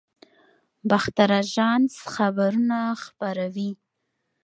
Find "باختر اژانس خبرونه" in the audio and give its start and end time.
0.89-2.79